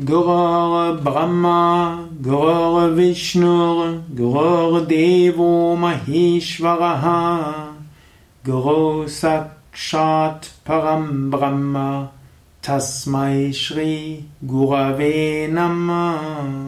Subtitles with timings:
[0.00, 1.54] गुगौ Brahma,
[2.26, 3.54] गो Vishnu
[4.20, 7.06] गुः Devo महेश्वरः
[8.48, 12.08] गुः साक्षात् Param ब्रह्म
[12.66, 16.67] तस्मै Shri Gurave Namah.